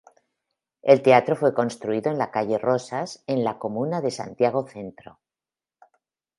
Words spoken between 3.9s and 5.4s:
de Santiago Centro.